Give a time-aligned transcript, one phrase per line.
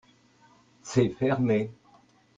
[0.81, 1.69] C'est fermé?